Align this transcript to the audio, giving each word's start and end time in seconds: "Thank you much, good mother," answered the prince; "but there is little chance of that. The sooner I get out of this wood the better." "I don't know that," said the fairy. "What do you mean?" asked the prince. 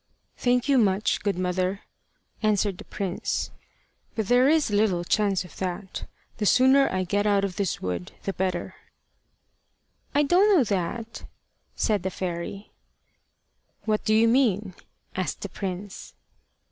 "Thank 0.35 0.67
you 0.67 0.79
much, 0.79 1.19
good 1.21 1.37
mother," 1.37 1.81
answered 2.41 2.79
the 2.79 2.83
prince; 2.83 3.51
"but 4.15 4.29
there 4.29 4.49
is 4.49 4.71
little 4.71 5.03
chance 5.03 5.45
of 5.45 5.57
that. 5.57 6.07
The 6.37 6.47
sooner 6.47 6.91
I 6.91 7.03
get 7.03 7.27
out 7.27 7.45
of 7.45 7.55
this 7.55 7.83
wood 7.83 8.11
the 8.23 8.33
better." 8.33 8.73
"I 10.15 10.23
don't 10.23 10.57
know 10.57 10.63
that," 10.63 11.25
said 11.75 12.01
the 12.01 12.09
fairy. 12.09 12.71
"What 13.85 14.03
do 14.03 14.15
you 14.15 14.27
mean?" 14.27 14.73
asked 15.15 15.41
the 15.41 15.49
prince. 15.49 16.15